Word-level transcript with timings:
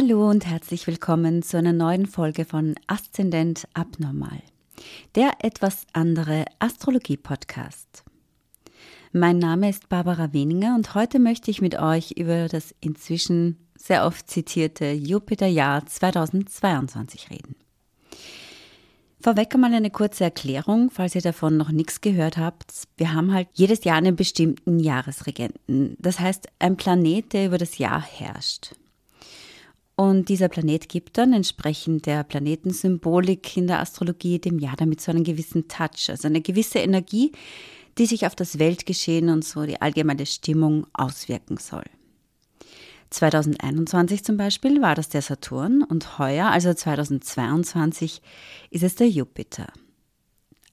Hallo 0.00 0.30
und 0.30 0.46
herzlich 0.46 0.86
willkommen 0.86 1.42
zu 1.42 1.56
einer 1.58 1.72
neuen 1.72 2.06
Folge 2.06 2.44
von 2.44 2.76
Aszendent 2.86 3.66
Abnormal, 3.74 4.42
der 5.16 5.32
etwas 5.40 5.88
andere 5.92 6.44
Astrologie-Podcast. 6.60 8.04
Mein 9.10 9.38
Name 9.38 9.68
ist 9.68 9.88
Barbara 9.88 10.32
Weninger 10.32 10.76
und 10.76 10.94
heute 10.94 11.18
möchte 11.18 11.50
ich 11.50 11.60
mit 11.60 11.80
euch 11.80 12.12
über 12.12 12.46
das 12.46 12.76
inzwischen 12.80 13.58
sehr 13.76 14.06
oft 14.06 14.30
zitierte 14.30 14.92
Jupiterjahr 14.92 15.84
2022 15.84 17.30
reden. 17.30 17.56
Vorweg 19.20 19.52
einmal 19.52 19.74
eine 19.74 19.90
kurze 19.90 20.22
Erklärung, 20.22 20.92
falls 20.92 21.16
ihr 21.16 21.22
davon 21.22 21.56
noch 21.56 21.72
nichts 21.72 22.00
gehört 22.00 22.36
habt. 22.36 22.72
Wir 22.96 23.14
haben 23.14 23.34
halt 23.34 23.48
jedes 23.54 23.82
Jahr 23.82 23.96
einen 23.96 24.14
bestimmten 24.14 24.78
Jahresregenten. 24.78 25.96
Das 25.98 26.20
heißt, 26.20 26.46
ein 26.60 26.76
Planet, 26.76 27.32
der 27.32 27.46
über 27.46 27.58
das 27.58 27.78
Jahr 27.78 28.00
herrscht. 28.00 28.76
Und 30.00 30.28
dieser 30.28 30.48
Planet 30.48 30.88
gibt 30.88 31.18
dann 31.18 31.32
entsprechend 31.32 32.06
der 32.06 32.22
Planetensymbolik 32.22 33.56
in 33.56 33.66
der 33.66 33.80
Astrologie 33.80 34.38
dem 34.38 34.60
Jahr 34.60 34.76
damit 34.76 35.00
so 35.00 35.10
einen 35.10 35.24
gewissen 35.24 35.66
Touch, 35.66 36.08
also 36.08 36.28
eine 36.28 36.40
gewisse 36.40 36.78
Energie, 36.78 37.32
die 37.98 38.06
sich 38.06 38.24
auf 38.24 38.36
das 38.36 38.60
Weltgeschehen 38.60 39.28
und 39.28 39.44
so 39.44 39.66
die 39.66 39.82
allgemeine 39.82 40.24
Stimmung 40.24 40.86
auswirken 40.92 41.56
soll. 41.56 41.82
2021 43.10 44.22
zum 44.22 44.36
Beispiel 44.36 44.80
war 44.80 44.94
das 44.94 45.08
der 45.08 45.20
Saturn 45.20 45.82
und 45.82 46.20
heuer, 46.20 46.46
also 46.46 46.72
2022, 46.72 48.22
ist 48.70 48.84
es 48.84 48.94
der 48.94 49.08
Jupiter. 49.08 49.66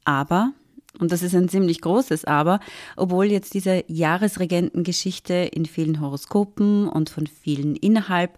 Aber, 0.04 0.52
und 1.00 1.12
das 1.12 1.24
ist 1.24 1.34
ein 1.34 1.50
ziemlich 1.50 1.82
großes 1.82 2.26
Aber, 2.26 2.60
obwohl 2.96 3.26
jetzt 3.26 3.56
diese 3.56 3.86
Jahresregentengeschichte 3.88 5.34
in 5.34 5.66
vielen 5.66 6.00
Horoskopen 6.00 6.88
und 6.88 7.10
von 7.10 7.26
vielen 7.26 7.76
innerhalb 7.76 8.38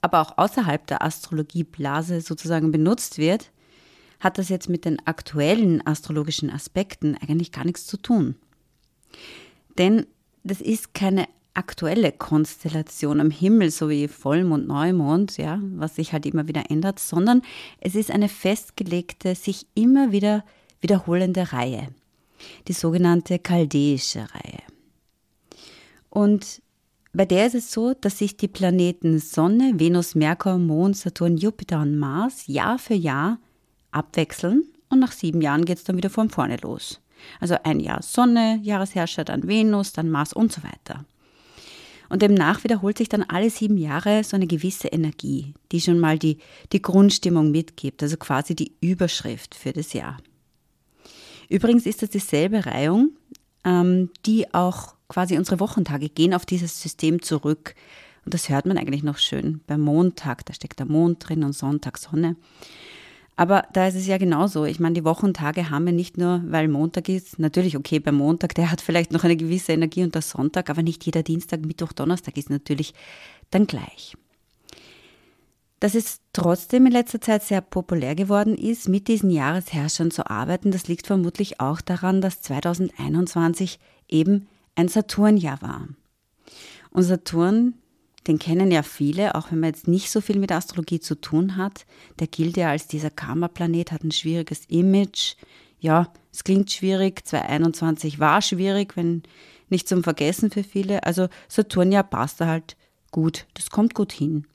aber 0.00 0.20
auch 0.20 0.38
außerhalb 0.38 0.86
der 0.86 1.02
Astrologieblase 1.02 2.20
sozusagen 2.20 2.72
benutzt 2.72 3.18
wird, 3.18 3.50
hat 4.18 4.38
das 4.38 4.48
jetzt 4.48 4.68
mit 4.68 4.84
den 4.84 5.04
aktuellen 5.06 5.86
astrologischen 5.86 6.50
Aspekten 6.50 7.16
eigentlich 7.16 7.52
gar 7.52 7.64
nichts 7.64 7.86
zu 7.86 7.96
tun. 7.96 8.36
Denn 9.78 10.06
das 10.44 10.60
ist 10.60 10.94
keine 10.94 11.26
aktuelle 11.54 12.12
Konstellation 12.12 13.20
am 13.20 13.30
Himmel, 13.30 13.70
so 13.70 13.88
wie 13.88 14.08
Vollmond, 14.08 14.68
Neumond, 14.68 15.36
ja, 15.36 15.58
was 15.74 15.96
sich 15.96 16.12
halt 16.12 16.26
immer 16.26 16.48
wieder 16.48 16.70
ändert, 16.70 16.98
sondern 16.98 17.42
es 17.80 17.94
ist 17.94 18.10
eine 18.10 18.28
festgelegte, 18.28 19.34
sich 19.34 19.66
immer 19.74 20.12
wieder 20.12 20.44
wiederholende 20.80 21.52
Reihe, 21.52 21.88
die 22.68 22.72
sogenannte 22.72 23.38
chaldäische 23.38 24.20
Reihe. 24.34 24.62
Und 26.08 26.62
bei 27.12 27.24
der 27.24 27.46
ist 27.46 27.54
es 27.54 27.72
so, 27.72 27.94
dass 27.94 28.18
sich 28.18 28.36
die 28.36 28.48
Planeten 28.48 29.18
Sonne, 29.18 29.72
Venus, 29.76 30.14
Merkur, 30.14 30.58
Mond, 30.58 30.96
Saturn, 30.96 31.36
Jupiter 31.36 31.80
und 31.80 31.98
Mars 31.98 32.46
Jahr 32.46 32.78
für 32.78 32.94
Jahr 32.94 33.38
abwechseln 33.90 34.64
und 34.88 35.00
nach 35.00 35.12
sieben 35.12 35.40
Jahren 35.40 35.64
geht 35.64 35.78
es 35.78 35.84
dann 35.84 35.96
wieder 35.96 36.10
von 36.10 36.30
vorne 36.30 36.56
los. 36.58 37.00
Also 37.40 37.56
ein 37.64 37.80
Jahr 37.80 38.02
Sonne, 38.02 38.60
Jahresherrscher, 38.62 39.24
dann 39.24 39.46
Venus, 39.46 39.92
dann 39.92 40.10
Mars 40.10 40.32
und 40.32 40.52
so 40.52 40.62
weiter. 40.62 41.04
Und 42.08 42.22
demnach 42.22 42.64
wiederholt 42.64 42.98
sich 42.98 43.08
dann 43.08 43.22
alle 43.22 43.50
sieben 43.50 43.76
Jahre 43.76 44.24
so 44.24 44.36
eine 44.36 44.48
gewisse 44.48 44.88
Energie, 44.88 45.54
die 45.70 45.80
schon 45.80 46.00
mal 46.00 46.18
die, 46.18 46.38
die 46.72 46.82
Grundstimmung 46.82 47.50
mitgibt, 47.52 48.02
also 48.02 48.16
quasi 48.16 48.56
die 48.56 48.72
Überschrift 48.80 49.54
für 49.54 49.72
das 49.72 49.92
Jahr. 49.92 50.18
Übrigens 51.48 51.86
ist 51.86 52.02
das 52.02 52.10
dieselbe 52.10 52.66
Reihung, 52.66 53.10
ähm, 53.64 54.10
die 54.26 54.52
auch 54.52 54.94
quasi 55.10 55.36
unsere 55.36 55.60
Wochentage 55.60 56.08
gehen 56.08 56.32
auf 56.32 56.46
dieses 56.46 56.80
System 56.80 57.20
zurück. 57.20 57.74
Und 58.24 58.32
das 58.32 58.48
hört 58.48 58.64
man 58.64 58.78
eigentlich 58.78 59.02
noch 59.02 59.18
schön. 59.18 59.60
Beim 59.66 59.80
Montag, 59.80 60.46
da 60.46 60.54
steckt 60.54 60.78
der 60.78 60.86
Mond 60.86 61.28
drin 61.28 61.42
und 61.42 61.52
Sonntag 61.52 61.98
Sonne. 61.98 62.36
Aber 63.36 63.64
da 63.72 63.88
ist 63.88 63.94
es 63.94 64.06
ja 64.06 64.18
genauso. 64.18 64.66
Ich 64.66 64.80
meine, 64.80 64.94
die 64.94 65.04
Wochentage 65.04 65.70
haben 65.70 65.86
wir 65.86 65.92
nicht 65.92 66.18
nur, 66.18 66.42
weil 66.46 66.68
Montag 66.68 67.08
ist. 67.08 67.38
Natürlich, 67.38 67.76
okay, 67.76 67.98
beim 67.98 68.16
Montag, 68.16 68.54
der 68.54 68.70
hat 68.70 68.82
vielleicht 68.82 69.12
noch 69.12 69.24
eine 69.24 69.36
gewisse 69.36 69.72
Energie 69.72 70.04
und 70.04 70.14
der 70.14 70.22
Sonntag, 70.22 70.68
aber 70.68 70.82
nicht 70.82 71.04
jeder 71.06 71.22
Dienstag, 71.22 71.64
Mittwoch, 71.64 71.92
Donnerstag 71.92 72.36
ist 72.36 72.50
natürlich 72.50 72.92
dann 73.50 73.66
gleich. 73.66 74.14
Dass 75.80 75.94
es 75.94 76.20
trotzdem 76.34 76.84
in 76.84 76.92
letzter 76.92 77.22
Zeit 77.22 77.42
sehr 77.42 77.62
populär 77.62 78.14
geworden 78.14 78.54
ist, 78.54 78.90
mit 78.90 79.08
diesen 79.08 79.30
Jahresherrschern 79.30 80.10
zu 80.10 80.28
arbeiten, 80.28 80.70
das 80.70 80.88
liegt 80.88 81.06
vermutlich 81.06 81.60
auch 81.60 81.80
daran, 81.80 82.20
dass 82.20 82.42
2021 82.42 83.78
eben 84.06 84.46
ein 84.80 84.88
Saturnjahr 84.88 85.60
war. 85.62 85.88
Und 86.90 87.02
Saturn, 87.04 87.74
den 88.26 88.38
kennen 88.38 88.70
ja 88.70 88.82
viele, 88.82 89.34
auch 89.34 89.50
wenn 89.50 89.60
man 89.60 89.68
jetzt 89.70 89.88
nicht 89.88 90.10
so 90.10 90.20
viel 90.20 90.38
mit 90.38 90.52
Astrologie 90.52 91.00
zu 91.00 91.14
tun 91.14 91.56
hat. 91.56 91.86
Der 92.18 92.26
gilt 92.26 92.56
ja 92.56 92.70
als 92.70 92.86
dieser 92.86 93.10
Karma-Planet, 93.10 93.92
hat 93.92 94.04
ein 94.04 94.12
schwieriges 94.12 94.64
Image. 94.66 95.36
Ja, 95.78 96.12
es 96.32 96.44
klingt 96.44 96.70
schwierig. 96.70 97.24
2021 97.24 98.18
war 98.18 98.42
schwierig, 98.42 98.96
wenn 98.96 99.22
nicht 99.68 99.88
zum 99.88 100.02
Vergessen 100.02 100.50
für 100.50 100.64
viele. 100.64 101.04
Also 101.04 101.28
Saturnjahr 101.48 102.04
passt 102.04 102.40
da 102.40 102.46
halt 102.46 102.76
gut. 103.10 103.46
Das 103.54 103.70
kommt 103.70 103.94
gut 103.94 104.12
hin. 104.12 104.46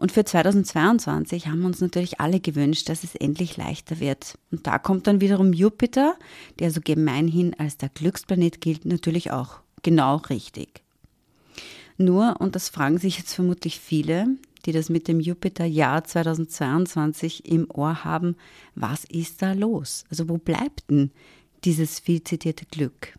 Und 0.00 0.12
für 0.12 0.24
2022 0.24 1.48
haben 1.48 1.60
wir 1.60 1.66
uns 1.66 1.82
natürlich 1.82 2.20
alle 2.20 2.40
gewünscht, 2.40 2.88
dass 2.88 3.04
es 3.04 3.14
endlich 3.14 3.58
leichter 3.58 4.00
wird. 4.00 4.38
Und 4.50 4.66
da 4.66 4.78
kommt 4.78 5.06
dann 5.06 5.20
wiederum 5.20 5.52
Jupiter, 5.52 6.16
der 6.58 6.70
so 6.70 6.80
gemeinhin 6.82 7.54
als 7.58 7.76
der 7.76 7.90
Glücksplanet 7.90 8.62
gilt, 8.62 8.86
natürlich 8.86 9.30
auch 9.30 9.60
genau 9.82 10.16
richtig. 10.16 10.82
Nur, 11.98 12.40
und 12.40 12.56
das 12.56 12.70
fragen 12.70 12.96
sich 12.96 13.18
jetzt 13.18 13.34
vermutlich 13.34 13.78
viele, 13.78 14.38
die 14.64 14.72
das 14.72 14.88
mit 14.88 15.06
dem 15.06 15.20
Jupiter-Jahr 15.20 16.02
2022 16.02 17.44
im 17.44 17.70
Ohr 17.70 18.02
haben, 18.02 18.36
was 18.74 19.04
ist 19.04 19.42
da 19.42 19.52
los? 19.52 20.04
Also 20.08 20.30
wo 20.30 20.38
bleibt 20.38 20.90
denn 20.90 21.10
dieses 21.64 22.00
viel 22.00 22.24
zitierte 22.24 22.64
Glück? 22.64 23.18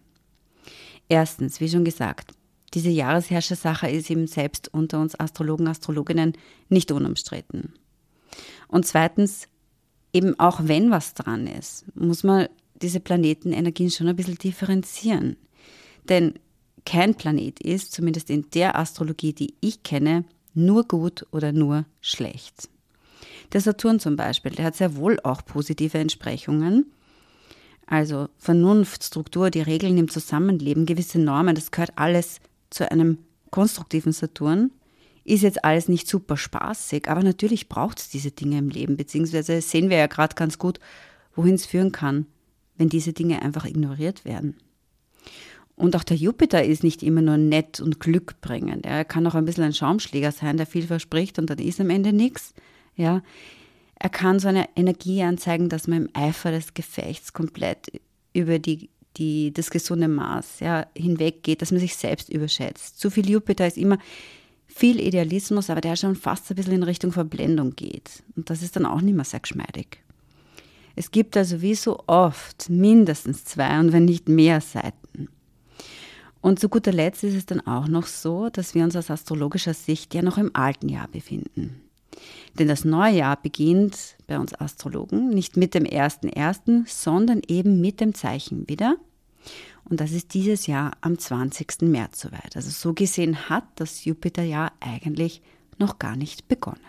Erstens, 1.10 1.62
wie 1.62 1.70
schon 1.70 1.86
gesagt, 1.86 2.32
diese 2.74 2.90
Jahresherrschersache 2.90 3.90
ist 3.90 4.10
eben 4.10 4.28
selbst 4.28 4.74
unter 4.74 5.00
uns 5.02 5.20
Astrologen, 5.20 5.68
Astrologinnen 5.68 6.34
nicht 6.70 6.92
unumstritten. 6.92 7.74
Und 8.68 8.86
zweitens, 8.86 9.48
eben 10.14 10.40
auch 10.40 10.62
wenn 10.64 10.92
was 10.92 11.14
dran 11.14 11.48
ist, 11.48 11.86
muss 11.96 12.24
man 12.24 12.48
diese 12.82 13.00
Planetenenergien 13.00 13.92
schon 13.92 14.08
ein 14.08 14.16
bisschen 14.16 14.38
differenzieren. 14.38 15.36
Denn 16.10 16.36
kein 16.86 17.16
Planet 17.16 17.60
ist, 17.60 17.92
zumindest 17.92 18.30
in 18.30 18.50
der 18.52 18.78
Astrologie, 18.78 19.34
die 19.34 19.54
ich 19.60 19.84
kenne, 19.84 20.26
nur 20.54 20.88
gut 20.88 21.26
oder 21.32 21.52
nur 21.52 21.86
schlecht. 22.00 22.70
Der 23.54 23.62
Saturn 23.62 24.00
zum 24.00 24.16
Beispiel, 24.16 24.52
der 24.52 24.66
hat 24.66 24.76
sehr 24.76 24.96
wohl 24.96 25.20
auch 25.24 25.46
positive 25.46 25.98
Entsprechungen. 25.98 26.92
Also 27.86 28.30
Vernunft, 28.38 29.04
Struktur, 29.04 29.50
die 29.50 29.62
Regeln 29.62 29.98
im 29.98 30.10
Zusammenleben, 30.10 30.86
gewisse 30.86 31.20
Normen, 31.20 31.56
das 31.56 31.72
gehört 31.72 31.92
alles 31.98 32.40
zu 32.72 32.90
einem 32.90 33.20
konstruktiven 33.52 34.14
Saturn 34.14 34.72
ist 35.24 35.44
jetzt 35.44 35.64
alles 35.64 35.88
nicht 35.88 36.08
super 36.08 36.36
spaßig, 36.36 37.08
aber 37.08 37.22
natürlich 37.22 37.70
braucht 37.70 38.00
es 38.00 38.10
diese 38.10 38.32
Dinge 38.32 38.58
im 38.58 38.70
Leben, 38.70 38.98
beziehungsweise 38.98 39.62
sehen 39.62 39.92
wir 39.92 39.98
ja 39.98 40.08
gerade 40.08 40.36
ganz 40.36 40.58
gut, 40.58 40.80
wohin 41.36 41.56
es 41.56 41.68
führen 41.68 41.92
kann, 41.92 42.26
wenn 42.78 42.90
diese 42.90 43.14
Dinge 43.14 43.42
einfach 43.42 43.66
ignoriert 43.66 44.26
werden. 44.26 44.58
Und 45.76 45.96
auch 45.96 46.04
der 46.04 46.18
Jupiter 46.18 46.64
ist 46.64 46.84
nicht 46.84 47.04
immer 47.04 47.22
nur 47.22 47.38
nett 47.38 47.80
und 47.80 48.00
glückbringend. 48.00 48.86
Er 48.86 49.06
kann 49.06 49.26
auch 49.28 49.36
ein 49.36 49.46
bisschen 49.46 49.64
ein 49.64 49.74
Schaumschläger 49.74 50.32
sein, 50.32 50.58
der 50.58 50.66
viel 50.66 50.86
verspricht 50.86 51.40
und 51.40 51.50
dann 51.50 51.60
ist 51.60 51.80
am 51.80 51.90
Ende 51.90 52.14
nichts. 52.14 52.54
Ja. 52.96 53.22
Er 53.96 54.10
kann 54.10 54.40
so 54.40 54.48
eine 54.48 54.68
Energie 54.76 55.22
anzeigen, 55.24 55.70
dass 55.70 55.88
man 55.88 56.06
im 56.06 56.10
Eifer 56.14 56.52
des 56.52 56.74
Gefechts 56.74 57.34
komplett 57.34 57.92
über 58.34 58.60
die 58.60 58.90
die, 59.18 59.54
das 59.54 59.70
gesunde 59.70 60.08
Maß 60.08 60.62
ja, 60.62 60.88
hinweggeht, 60.96 61.62
dass 61.62 61.72
man 61.72 61.80
sich 61.80 61.96
selbst 61.96 62.30
überschätzt. 62.30 63.00
Zu 63.00 63.10
viel 63.10 63.30
Jupiter 63.30 63.68
ist 63.68 63.78
immer 63.78 63.98
viel 64.68 65.00
Idealismus, 65.00 65.70
aber 65.70 65.82
der 65.82 65.96
schon 65.96 66.16
fast 66.16 66.50
ein 66.50 66.56
bisschen 66.56 66.74
in 66.74 66.84
Richtung 66.84 67.12
Verblendung 67.12 67.76
geht. 67.76 68.24
Und 68.36 68.50
das 68.50 68.64
ist 68.64 68.76
dann 68.76 68.86
auch 68.86 69.02
nicht 69.02 69.16
mehr 69.16 69.26
sehr 69.26 69.42
geschmeidig. 69.42 70.02
Es 70.96 71.12
gibt 71.12 71.38
also 71.38 71.62
wie 71.62 71.76
so 71.76 72.04
oft 72.08 72.70
mindestens 72.70 73.46
zwei 73.46 73.80
und 73.80 73.94
wenn 73.94 74.06
nicht 74.06 74.30
mehr 74.30 74.62
Seiten. 74.62 75.30
Und 76.42 76.60
zu 76.60 76.70
guter 76.70 76.92
Letzt 76.92 77.24
ist 77.24 77.36
es 77.36 77.46
dann 77.46 77.62
auch 77.62 77.88
noch 77.88 78.08
so, 78.08 78.50
dass 78.50 78.74
wir 78.74 78.84
uns 78.84 78.96
aus 78.96 79.12
astrologischer 79.12 79.74
Sicht 79.74 80.14
ja 80.14 80.22
noch 80.22 80.38
im 80.38 80.56
alten 80.56 80.90
Jahr 80.90 81.08
befinden. 81.08 81.82
Denn 82.60 82.68
das 82.68 82.86
neue 82.86 83.16
Jahr 83.16 83.42
beginnt 83.42 84.18
bei 84.28 84.38
uns 84.38 84.54
Astrologen 84.54 85.30
nicht 85.30 85.58
mit 85.58 85.74
dem 85.74 85.86
1.1., 85.86 86.84
sondern 86.88 87.42
eben 87.48 87.82
mit 87.82 88.02
dem 88.02 88.14
Zeichen 88.14 88.68
wieder. 88.68 88.98
Und 89.86 90.00
das 90.00 90.12
ist 90.12 90.34
dieses 90.34 90.68
Jahr 90.68 90.92
am 91.02 91.18
20. 91.18 91.82
März 91.82 92.22
soweit. 92.22 92.56
Also 92.56 92.70
so 92.70 92.94
gesehen 92.94 93.50
hat 93.50 93.64
das 93.76 94.06
Jupiterjahr 94.06 94.72
eigentlich 94.80 95.42
noch 95.78 96.00
gar 96.00 96.16
nicht 96.16 96.48
begonnen. 96.48 96.80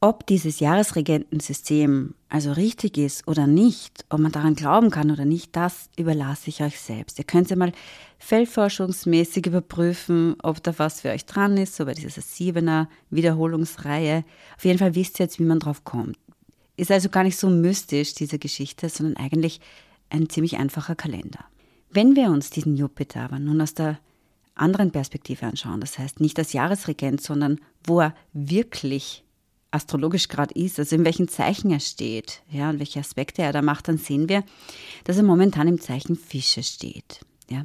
Ob 0.00 0.26
dieses 0.28 0.60
Jahresregentensystem 0.60 2.14
also 2.28 2.52
richtig 2.52 2.96
ist 2.98 3.26
oder 3.26 3.48
nicht, 3.48 4.04
ob 4.10 4.20
man 4.20 4.30
daran 4.30 4.54
glauben 4.54 4.90
kann 4.90 5.10
oder 5.10 5.24
nicht, 5.24 5.56
das 5.56 5.90
überlasse 5.96 6.50
ich 6.50 6.62
euch 6.62 6.78
selbst. 6.80 7.18
Ihr 7.18 7.24
könnt 7.24 7.50
ja 7.50 7.56
mal 7.56 7.72
feldforschungsmäßig 8.18 9.46
überprüfen, 9.46 10.36
ob 10.40 10.62
da 10.62 10.78
was 10.78 11.00
für 11.00 11.10
euch 11.10 11.26
dran 11.26 11.56
ist, 11.56 11.74
so 11.74 11.84
bei 11.84 11.94
dieser 11.94 12.20
siebener 12.20 12.88
Wiederholungsreihe. 13.10 14.24
Auf 14.56 14.64
jeden 14.64 14.78
Fall 14.78 14.94
wisst 14.94 15.18
ihr 15.18 15.24
jetzt, 15.24 15.40
wie 15.40 15.44
man 15.44 15.58
drauf 15.58 15.82
kommt. 15.82 16.16
Ist 16.76 16.92
also 16.92 17.08
gar 17.08 17.24
nicht 17.24 17.36
so 17.36 17.50
mystisch, 17.50 18.14
diese 18.14 18.38
Geschichte, 18.38 18.88
sondern 18.88 19.16
eigentlich 19.16 19.60
ein 20.10 20.28
ziemlich 20.28 20.58
einfacher 20.58 20.94
Kalender. 20.94 21.44
Wenn 21.90 22.14
wir 22.14 22.30
uns 22.30 22.50
diesen 22.50 22.76
Jupiter 22.76 23.22
aber 23.22 23.40
nun 23.40 23.60
aus 23.60 23.74
der 23.74 23.98
anderen 24.54 24.92
Perspektive 24.92 25.46
anschauen, 25.46 25.80
das 25.80 25.98
heißt 25.98 26.20
nicht 26.20 26.38
als 26.38 26.52
Jahresregent, 26.52 27.20
sondern 27.20 27.58
wo 27.84 28.00
er 28.00 28.14
wirklich 28.32 29.24
astrologisch 29.70 30.28
gerade 30.28 30.54
ist, 30.54 30.78
also 30.78 30.96
in 30.96 31.04
welchen 31.04 31.28
Zeichen 31.28 31.70
er 31.70 31.80
steht, 31.80 32.42
ja, 32.50 32.70
und 32.70 32.78
welche 32.78 33.00
Aspekte 33.00 33.42
er 33.42 33.52
da 33.52 33.62
macht, 33.62 33.88
dann 33.88 33.98
sehen 33.98 34.28
wir, 34.28 34.44
dass 35.04 35.16
er 35.16 35.22
momentan 35.22 35.68
im 35.68 35.80
Zeichen 35.80 36.16
Fische 36.16 36.62
steht. 36.62 37.20
Ja. 37.50 37.64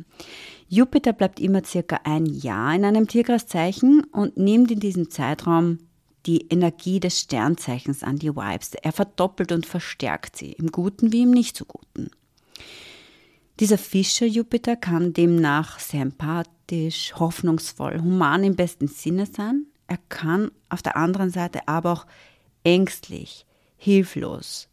Jupiter 0.67 1.13
bleibt 1.13 1.39
immer 1.39 1.63
circa 1.63 1.99
ein 2.03 2.25
Jahr 2.25 2.73
in 2.75 2.85
einem 2.85 3.07
Tierkreiszeichen 3.07 4.03
und 4.11 4.37
nimmt 4.37 4.71
in 4.71 4.79
diesem 4.79 5.09
Zeitraum 5.09 5.79
die 6.25 6.47
Energie 6.47 6.99
des 6.99 7.19
Sternzeichens 7.19 8.01
an, 8.01 8.17
die 8.17 8.35
Vibes. 8.35 8.75
Er 8.75 8.93
verdoppelt 8.93 9.51
und 9.51 9.65
verstärkt 9.65 10.37
sie, 10.37 10.53
im 10.53 10.71
Guten 10.71 11.11
wie 11.11 11.23
im 11.23 11.31
nicht 11.31 11.57
so 11.57 11.65
Guten. 11.65 12.09
Dieser 13.59 13.77
Fischer-Jupiter 13.77 14.75
kann 14.75 15.13
demnach 15.13 15.79
sehr 15.79 16.01
empathisch, 16.01 17.13
hoffnungsvoll, 17.15 18.01
human 18.01 18.43
im 18.43 18.55
besten 18.55 18.87
Sinne 18.87 19.25
sein, 19.25 19.67
er 19.87 19.97
kann 20.09 20.51
auf 20.69 20.81
der 20.81 20.97
anderen 20.97 21.29
Seite 21.29 21.67
aber 21.67 21.91
auch 21.91 22.05
ängstlich, 22.63 23.45
hilflos 23.77 24.69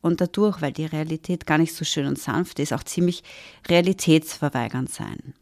und 0.00 0.20
dadurch, 0.20 0.60
weil 0.60 0.72
die 0.72 0.86
Realität 0.86 1.46
gar 1.46 1.58
nicht 1.58 1.74
so 1.74 1.84
schön 1.84 2.06
und 2.06 2.18
sanft 2.18 2.58
ist, 2.58 2.72
auch 2.72 2.84
ziemlich 2.84 3.24
realitätsverweigernd 3.68 4.90
sein. 4.90 5.34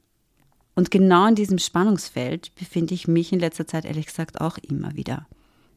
Und 0.74 0.90
genau 0.90 1.26
in 1.26 1.34
diesem 1.34 1.58
Spannungsfeld 1.58 2.54
befinde 2.54 2.94
ich 2.94 3.08
mich 3.08 3.32
in 3.32 3.40
letzter 3.40 3.66
Zeit 3.66 3.84
ehrlich 3.84 4.06
gesagt 4.06 4.40
auch 4.40 4.58
immer 4.58 4.94
wieder. 4.96 5.26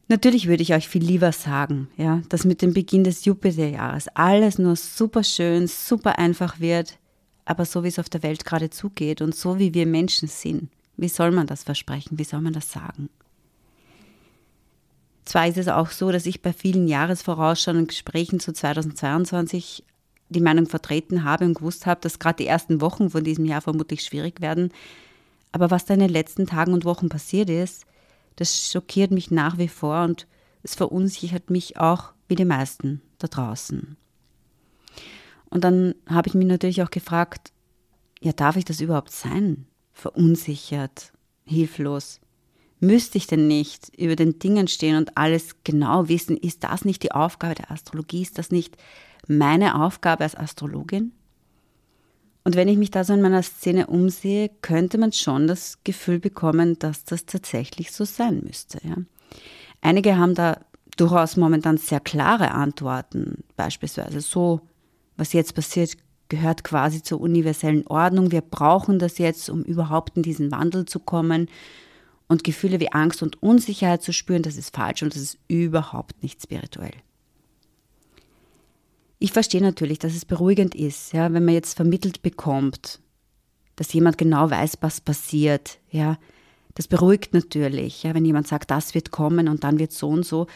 Natürlich 0.08 0.46
würde 0.46 0.62
ich 0.62 0.72
euch 0.72 0.88
viel 0.88 1.02
lieber 1.02 1.32
sagen, 1.32 1.88
ja, 1.96 2.22
dass 2.28 2.44
mit 2.44 2.62
dem 2.62 2.72
Beginn 2.72 3.02
des 3.02 3.24
Jupiterjahres 3.24 4.06
alles 4.14 4.58
nur 4.58 4.76
super 4.76 5.24
schön, 5.24 5.66
super 5.66 6.18
einfach 6.18 6.60
wird, 6.60 6.98
aber 7.44 7.64
so 7.64 7.82
wie 7.82 7.88
es 7.88 7.98
auf 7.98 8.08
der 8.08 8.22
Welt 8.22 8.44
gerade 8.44 8.70
zugeht 8.70 9.20
und 9.20 9.34
so 9.34 9.58
wie 9.58 9.74
wir 9.74 9.84
Menschen 9.84 10.28
sind, 10.28 10.70
wie 10.96 11.08
soll 11.08 11.32
man 11.32 11.48
das 11.48 11.64
versprechen, 11.64 12.18
wie 12.18 12.24
soll 12.24 12.40
man 12.40 12.52
das 12.52 12.70
sagen? 12.70 13.10
Zwar 15.26 15.48
ist 15.48 15.58
es 15.58 15.68
auch 15.68 15.90
so, 15.90 16.12
dass 16.12 16.24
ich 16.24 16.40
bei 16.40 16.52
vielen 16.52 16.86
Jahresvorausschauenden 16.86 17.88
Gesprächen 17.88 18.38
zu 18.38 18.52
2022 18.52 19.84
die 20.28 20.40
Meinung 20.40 20.66
vertreten 20.66 21.24
habe 21.24 21.44
und 21.44 21.54
gewusst 21.54 21.84
habe, 21.84 22.00
dass 22.00 22.20
gerade 22.20 22.38
die 22.38 22.46
ersten 22.46 22.80
Wochen 22.80 23.10
von 23.10 23.24
diesem 23.24 23.44
Jahr 23.44 23.60
vermutlich 23.60 24.02
schwierig 24.02 24.40
werden. 24.40 24.72
Aber 25.50 25.70
was 25.70 25.84
da 25.84 25.94
in 25.94 26.00
den 26.00 26.10
letzten 26.10 26.46
Tagen 26.46 26.72
und 26.72 26.84
Wochen 26.84 27.08
passiert 27.08 27.50
ist, 27.50 27.86
das 28.36 28.70
schockiert 28.70 29.10
mich 29.10 29.30
nach 29.32 29.58
wie 29.58 29.68
vor 29.68 30.04
und 30.04 30.28
es 30.62 30.76
verunsichert 30.76 31.50
mich 31.50 31.76
auch 31.76 32.12
wie 32.28 32.36
die 32.36 32.44
meisten 32.44 33.02
da 33.18 33.26
draußen. 33.26 33.96
Und 35.50 35.64
dann 35.64 35.94
habe 36.06 36.28
ich 36.28 36.34
mich 36.34 36.46
natürlich 36.46 36.82
auch 36.82 36.90
gefragt, 36.90 37.52
ja, 38.20 38.32
darf 38.32 38.56
ich 38.56 38.64
das 38.64 38.80
überhaupt 38.80 39.10
sein? 39.10 39.66
Verunsichert, 39.92 41.12
hilflos. 41.44 42.20
Müsste 42.80 43.18
ich 43.18 43.26
denn 43.26 43.46
nicht 43.46 43.90
über 43.96 44.16
den 44.16 44.38
Dingen 44.38 44.68
stehen 44.68 44.96
und 44.96 45.16
alles 45.16 45.56
genau 45.64 46.08
wissen? 46.08 46.36
Ist 46.36 46.64
das 46.64 46.84
nicht 46.84 47.02
die 47.02 47.12
Aufgabe 47.12 47.54
der 47.54 47.70
Astrologie? 47.70 48.22
Ist 48.22 48.38
das 48.38 48.50
nicht 48.50 48.76
meine 49.26 49.82
Aufgabe 49.82 50.24
als 50.24 50.36
Astrologin? 50.36 51.12
Und 52.44 52.54
wenn 52.54 52.68
ich 52.68 52.78
mich 52.78 52.92
da 52.92 53.02
so 53.02 53.12
in 53.12 53.22
meiner 53.22 53.42
Szene 53.42 53.88
umsehe, 53.88 54.50
könnte 54.62 54.98
man 54.98 55.12
schon 55.12 55.48
das 55.48 55.78
Gefühl 55.82 56.20
bekommen, 56.20 56.78
dass 56.78 57.04
das 57.04 57.26
tatsächlich 57.26 57.90
so 57.90 58.04
sein 58.04 58.42
müsste. 58.44 58.78
Ja? 58.86 58.96
Einige 59.80 60.16
haben 60.16 60.34
da 60.34 60.60
durchaus 60.96 61.36
momentan 61.36 61.76
sehr 61.76 61.98
klare 61.98 62.52
Antworten, 62.52 63.42
beispielsweise 63.56 64.20
so, 64.20 64.60
was 65.16 65.32
jetzt 65.32 65.54
passiert, 65.54 65.96
gehört 66.28 66.62
quasi 66.62 67.02
zur 67.02 67.20
universellen 67.20 67.86
Ordnung. 67.86 68.30
Wir 68.30 68.42
brauchen 68.42 68.98
das 68.98 69.18
jetzt, 69.18 69.48
um 69.50 69.62
überhaupt 69.62 70.16
in 70.16 70.22
diesen 70.22 70.50
Wandel 70.50 70.86
zu 70.86 71.00
kommen. 71.00 71.48
Und 72.28 72.44
Gefühle 72.44 72.80
wie 72.80 72.92
Angst 72.92 73.22
und 73.22 73.42
Unsicherheit 73.42 74.02
zu 74.02 74.12
spüren, 74.12 74.42
das 74.42 74.56
ist 74.56 74.74
falsch 74.74 75.02
und 75.02 75.14
das 75.14 75.22
ist 75.22 75.38
überhaupt 75.48 76.22
nicht 76.22 76.42
spirituell. 76.42 76.94
Ich 79.18 79.32
verstehe 79.32 79.62
natürlich, 79.62 79.98
dass 79.98 80.14
es 80.14 80.24
beruhigend 80.24 80.74
ist, 80.74 81.12
ja, 81.12 81.32
wenn 81.32 81.44
man 81.44 81.54
jetzt 81.54 81.74
vermittelt 81.74 82.22
bekommt, 82.22 83.00
dass 83.76 83.92
jemand 83.92 84.18
genau 84.18 84.50
weiß, 84.50 84.78
was 84.80 85.00
passiert. 85.00 85.78
Ja, 85.90 86.18
das 86.74 86.88
beruhigt 86.88 87.32
natürlich, 87.32 88.02
ja, 88.02 88.14
wenn 88.14 88.24
jemand 88.24 88.48
sagt, 88.48 88.70
das 88.70 88.94
wird 88.94 89.10
kommen 89.10 89.48
und 89.48 89.64
dann 89.64 89.78
wird 89.78 89.92
so 89.92 90.08
und 90.08 90.26
so. 90.26 90.46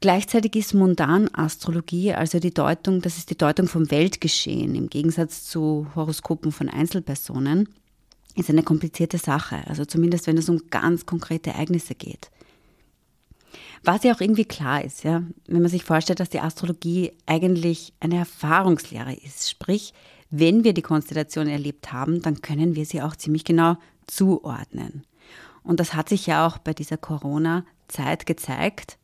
Gleichzeitig 0.00 0.54
ist 0.54 0.74
Mundan-Astrologie, 0.74 2.12
also 2.12 2.38
die 2.38 2.54
Deutung, 2.54 3.00
das 3.00 3.16
ist 3.16 3.30
die 3.30 3.38
Deutung 3.38 3.66
vom 3.66 3.90
Weltgeschehen 3.90 4.74
im 4.74 4.88
Gegensatz 4.88 5.44
zu 5.44 5.86
Horoskopen 5.94 6.52
von 6.52 6.68
Einzelpersonen 6.68 7.68
ist 8.36 8.50
eine 8.50 8.62
komplizierte 8.62 9.18
Sache, 9.18 9.66
also 9.66 9.84
zumindest 9.84 10.26
wenn 10.26 10.38
es 10.38 10.48
um 10.48 10.60
ganz 10.70 11.06
konkrete 11.06 11.50
Ereignisse 11.50 11.94
geht. 11.94 12.30
Was 13.82 14.04
ja 14.04 14.14
auch 14.14 14.20
irgendwie 14.20 14.44
klar 14.44 14.84
ist, 14.84 15.04
ja, 15.04 15.22
wenn 15.46 15.62
man 15.62 15.70
sich 15.70 15.84
vorstellt, 15.84 16.20
dass 16.20 16.28
die 16.28 16.40
Astrologie 16.40 17.12
eigentlich 17.24 17.94
eine 18.00 18.18
Erfahrungslehre 18.18 19.14
ist, 19.14 19.50
sprich, 19.50 19.94
wenn 20.30 20.64
wir 20.64 20.74
die 20.74 20.82
Konstellation 20.82 21.46
erlebt 21.46 21.92
haben, 21.92 22.20
dann 22.20 22.42
können 22.42 22.74
wir 22.74 22.84
sie 22.84 23.00
auch 23.00 23.16
ziemlich 23.16 23.44
genau 23.44 23.76
zuordnen. 24.06 25.04
Und 25.62 25.80
das 25.80 25.94
hat 25.94 26.08
sich 26.08 26.26
ja 26.26 26.46
auch 26.46 26.58
bei 26.58 26.74
dieser 26.74 26.96
Corona-Zeit 26.96 28.26
gezeigt. 28.26 28.98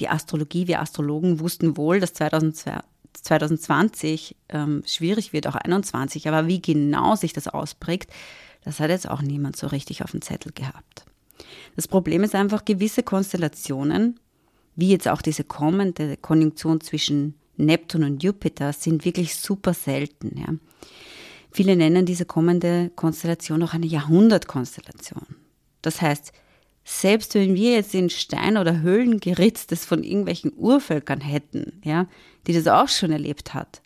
Die 0.00 0.08
Astrologie, 0.08 0.68
wir 0.68 0.80
Astrologen 0.80 1.40
wussten 1.40 1.76
wohl, 1.76 2.00
dass 2.00 2.14
2020 2.14 4.36
ähm, 4.48 4.82
schwierig 4.86 5.32
wird, 5.32 5.46
auch 5.46 5.52
2021, 5.52 6.28
aber 6.28 6.46
wie 6.46 6.62
genau 6.62 7.14
sich 7.14 7.32
das 7.32 7.48
ausprägt, 7.48 8.10
das 8.64 8.80
hat 8.80 8.90
jetzt 8.90 9.08
auch 9.08 9.22
niemand 9.22 9.56
so 9.56 9.66
richtig 9.66 10.02
auf 10.02 10.10
dem 10.10 10.22
Zettel 10.22 10.52
gehabt. 10.52 11.04
Das 11.76 11.88
Problem 11.88 12.22
ist 12.24 12.34
einfach, 12.34 12.64
gewisse 12.64 13.02
Konstellationen, 13.02 14.18
wie 14.76 14.90
jetzt 14.90 15.08
auch 15.08 15.22
diese 15.22 15.44
kommende 15.44 16.16
Konjunktion 16.16 16.80
zwischen 16.80 17.34
Neptun 17.56 18.04
und 18.04 18.22
Jupiter, 18.22 18.72
sind 18.72 19.04
wirklich 19.04 19.36
super 19.36 19.74
selten. 19.74 20.38
Ja. 20.38 20.54
Viele 21.50 21.76
nennen 21.76 22.06
diese 22.06 22.24
kommende 22.24 22.90
Konstellation 22.96 23.62
auch 23.62 23.74
eine 23.74 23.86
Jahrhundertkonstellation. 23.86 25.36
Das 25.82 26.00
heißt, 26.00 26.32
selbst 26.84 27.34
wenn 27.34 27.54
wir 27.54 27.72
jetzt 27.74 27.94
in 27.94 28.10
Stein 28.10 28.56
oder 28.56 28.80
Höhlen 28.80 29.20
geritztes 29.20 29.84
von 29.84 30.02
irgendwelchen 30.02 30.52
Urvölkern 30.56 31.20
hätten, 31.20 31.80
ja, 31.84 32.06
die 32.46 32.52
das 32.52 32.66
auch 32.66 32.88
schon 32.88 33.10
erlebt 33.10 33.54
hat, 33.54 33.80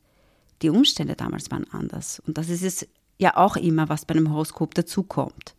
die 0.63 0.71
Umstände 0.71 1.15
damals 1.15 1.51
waren 1.51 1.67
anders. 1.71 2.21
Und 2.27 2.39
das 2.39 2.49
ist 2.49 2.63
es 2.63 2.89
ja 3.19 3.37
auch 3.37 3.57
immer, 3.57 3.89
was 3.89 4.05
bei 4.05 4.15
einem 4.15 4.33
Horoskop 4.33 4.75
dazukommt. 4.75 5.55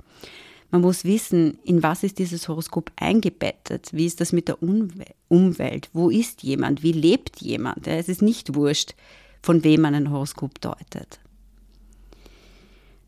Man 0.72 0.82
muss 0.82 1.04
wissen, 1.04 1.58
in 1.64 1.82
was 1.82 2.04
ist 2.04 2.20
dieses 2.20 2.48
Horoskop 2.48 2.92
eingebettet? 2.96 3.90
Wie 3.92 4.06
ist 4.06 4.22
das 4.22 4.32
mit 4.32 4.48
der 4.48 4.58
Umwelt? 4.62 5.90
Wo 5.94 6.10
ist 6.10 6.44
jemand? 6.44 6.84
Wie 6.84 6.92
lebt 6.92 7.42
jemand? 7.42 7.88
Es 7.88 8.08
ist 8.08 8.22
nicht 8.22 8.56
wurscht, 8.56 8.94
von 9.42 9.64
wem 9.64 9.82
man 9.82 9.96
ein 9.96 10.12
Horoskop 10.12 10.62
deutet. 10.62 11.20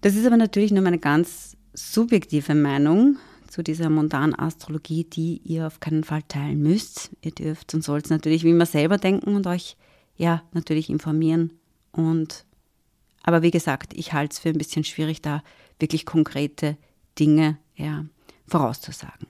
Das 0.01 0.15
ist 0.15 0.25
aber 0.25 0.38
natürlich 0.38 0.72
nur 0.72 0.81
meine 0.81 0.98
ganz 0.98 1.55
subjektive 1.74 2.55
Meinung 2.55 3.17
zu 3.48 3.62
dieser 3.63 3.89
mondanen 3.89 4.38
Astrologie, 4.38 5.03
die 5.03 5.41
ihr 5.43 5.67
auf 5.67 5.79
keinen 5.79 6.03
Fall 6.03 6.24
teilen 6.24 6.62
müsst. 6.62 7.12
Ihr 7.22 7.31
dürft 7.31 7.74
und 7.75 7.84
sollt 7.84 8.10
natürlich 8.10 8.43
wie 8.43 8.50
immer 8.50 8.65
selber 8.65 8.98
denken 8.98 9.36
und 9.36 9.46
euch 9.46 9.77
ja 10.15 10.41
natürlich 10.53 10.89
informieren 10.89 11.51
und 11.91 12.46
aber 13.24 13.42
wie 13.42 13.51
gesagt, 13.51 13.94
ich 13.94 14.13
halte 14.13 14.34
es 14.34 14.40
für 14.40 14.50
ein 14.50 14.58
bisschen 14.58 14.84
schwierig, 14.84 15.22
da 15.22 15.44
wirklich 15.80 16.06
konkrete 16.06 16.78
Dinge 17.20 17.58
ja, 17.75 18.06
vorauszusagen. 18.48 19.28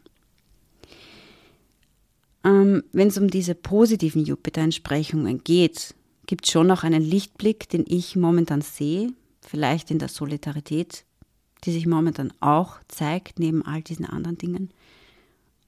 Ähm, 2.44 2.84
Wenn 2.92 3.08
es 3.08 3.18
um 3.18 3.30
diese 3.30 3.56
positiven 3.56 4.24
Jupiter-Entsprechungen 4.24 5.44
geht, 5.44 5.96
gibt 6.26 6.46
es 6.46 6.52
schon 6.52 6.68
noch 6.68 6.84
einen 6.84 7.02
Lichtblick, 7.02 7.70
den 7.70 7.86
ich 7.88 8.16
momentan 8.16 8.62
sehe, 8.62 9.12
vielleicht 9.42 9.92
in 9.92 10.00
der 10.00 10.08
Solidarität, 10.08 11.06
die 11.64 11.72
sich 11.72 11.86
momentan 11.86 12.34
auch 12.40 12.78
zeigt, 12.88 13.40
neben 13.40 13.64
all 13.66 13.82
diesen 13.82 14.06
anderen 14.06 14.38
Dingen. 14.38 14.70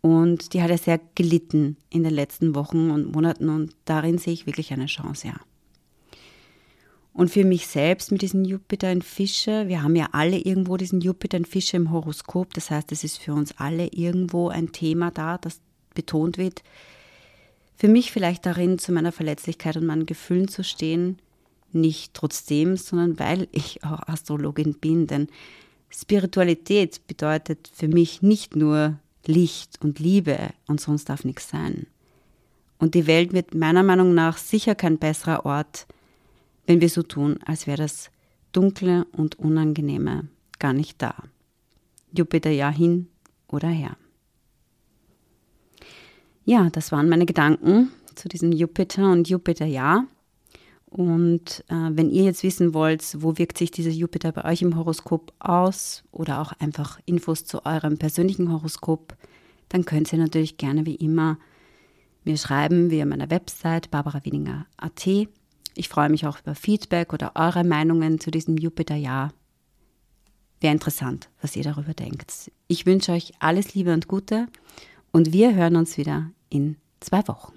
Und 0.02 0.54
die 0.54 0.62
hat 0.62 0.70
ja 0.70 0.78
sehr 0.78 1.00
gelitten 1.16 1.78
in 1.90 2.04
den 2.04 2.14
letzten 2.14 2.56
Wochen 2.56 2.92
und 2.92 3.14
Monaten 3.14 3.50
und 3.50 3.76
darin 3.86 4.18
sehe 4.18 4.34
ich 4.34 4.46
wirklich 4.46 4.74
eine 4.74 4.88
Chance, 4.88 5.28
ja. 5.28 5.36
Und 7.14 7.30
für 7.30 7.46
mich 7.46 7.68
selbst 7.68 8.12
mit 8.12 8.24
diesem 8.24 8.44
Jupiter 8.44 8.92
in 8.92 9.04
Fische, 9.04 9.68
wir 9.68 9.84
haben 9.84 9.96
ja 9.96 10.10
alle 10.14 10.40
irgendwo 10.40 10.78
diesen 10.78 11.00
Jupiter 11.00 11.38
in 11.38 11.46
Fische 11.46 11.78
im 11.78 11.92
Horoskop, 11.92 12.54
das 12.56 12.72
heißt, 12.72 12.92
es 12.92 13.04
ist 13.04 13.20
für 13.20 13.34
uns 13.34 13.58
alle 13.58 13.88
irgendwo 13.88 14.50
ein 14.50 14.72
Thema 14.72 15.12
da, 15.12 15.38
das 15.38 15.62
betont 15.94 16.40
wird. 16.40 16.64
Für 17.76 17.88
mich 17.88 18.12
vielleicht 18.12 18.46
darin, 18.48 18.80
zu 18.80 18.92
meiner 18.92 19.12
Verletzlichkeit 19.12 19.78
und 19.78 19.86
meinen 19.86 20.08
Gefühlen 20.08 20.48
zu 20.48 20.64
stehen, 20.64 21.20
nicht 21.72 22.14
trotzdem, 22.14 22.78
sondern 22.78 23.20
weil 23.20 23.48
ich 23.52 23.84
auch 23.84 24.08
Astrologin 24.08 24.76
bin. 24.76 25.06
Denn 25.08 25.28
Spiritualität 25.90 27.06
bedeutet 27.08 27.70
für 27.74 27.88
mich 27.88 28.22
nicht 28.22 28.56
nur 28.56 28.98
Licht 29.26 29.80
und 29.82 30.00
Liebe 30.00 30.38
und 30.68 30.82
sonst 30.82 31.10
darf 31.10 31.26
nichts 31.26 31.50
sein. 31.50 31.88
Und 32.80 32.96
die 32.96 33.08
Welt 33.08 33.34
wird 33.34 33.56
meiner 33.56 33.84
Meinung 33.84 34.14
nach 34.14 34.38
sicher 34.38 34.76
kein 34.76 34.98
besserer 34.98 35.46
Ort, 35.46 35.88
wenn 36.66 36.82
wir 36.82 36.90
so 36.90 37.04
tun, 37.04 37.40
als 37.46 37.68
wäre 37.68 37.78
das 37.78 38.10
Dunkle 38.52 39.06
und 39.12 39.40
Unangenehme 39.40 40.28
gar 40.60 40.74
nicht 40.74 41.02
da. 41.02 41.16
Jupiter 42.16 42.52
ja 42.52 42.70
hin 42.70 43.08
oder 43.48 43.68
her. 43.68 43.98
Ja, 46.46 46.70
das 46.70 46.92
waren 46.92 47.10
meine 47.10 47.26
Gedanken 47.26 47.92
zu 48.16 48.28
diesem 48.30 48.52
Jupiter 48.52 49.12
und 49.12 49.30
Jupiter 49.30 49.66
ja. 49.66 50.06
Und 50.86 51.64
äh, 51.70 51.90
wenn 51.92 52.12
ihr 52.12 52.24
jetzt 52.24 52.44
wissen 52.44 52.74
wollt, 52.76 53.18
wo 53.20 53.38
wirkt 53.38 53.58
sich 53.58 53.72
dieser 53.72 53.90
Jupiter 53.90 54.32
bei 54.32 54.46
euch 54.46 54.62
im 54.62 54.78
Horoskop 54.78 55.34
aus 55.40 56.04
oder 56.12 56.40
auch 56.40 56.52
einfach 56.60 57.00
Infos 57.06 57.46
zu 57.46 57.66
eurem 57.66 57.98
persönlichen 57.98 58.52
Horoskop, 58.52 59.16
dann 59.70 59.86
könnt 59.86 60.14
ihr 60.14 60.20
natürlich 60.20 60.58
gerne 60.58 60.86
wie 60.86 60.96
immer 60.96 61.40
mir 62.24 62.38
schreiben 62.38 62.92
via 62.92 63.06
meiner 63.06 63.32
Website 63.32 63.90
barbarawiedinger.at. 63.90 65.08
Ich 65.76 65.90
freue 65.90 66.10
mich 66.10 66.26
auch 66.26 66.40
über 66.40 66.56
Feedback 66.56 67.14
oder 67.14 67.32
eure 67.36 67.64
Meinungen 67.64 68.20
zu 68.20 68.32
diesem 68.32 68.58
Jupiter-Jahr. 68.58 69.34
Wäre 70.60 70.74
interessant, 70.74 71.30
was 71.42 71.56
ihr 71.56 71.64
darüber 71.64 71.94
denkt. 71.94 72.52
Ich 72.68 72.86
wünsche 72.86 73.12
euch 73.12 73.34
alles 73.40 73.74
Liebe 73.74 73.94
und 73.94 74.08
Gute 74.08 74.48
und 75.12 75.34
wir 75.34 75.56
hören 75.56 75.76
uns 75.76 75.98
wieder 75.98 76.32
in 76.50 76.78
zwei 77.00 77.28
Wochen. 77.28 77.54